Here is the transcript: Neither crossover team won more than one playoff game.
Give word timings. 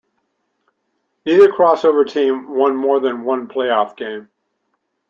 Neither 1.27 1.49
crossover 1.51 2.09
team 2.09 2.49
won 2.57 2.75
more 2.75 2.99
than 2.99 3.23
one 3.23 3.47
playoff 3.47 3.95
game. 3.95 4.29